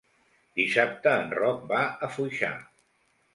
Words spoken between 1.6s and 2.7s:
va a Foixà.